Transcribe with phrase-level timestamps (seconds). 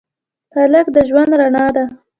[0.55, 1.85] هلک د ژوند رڼا ده.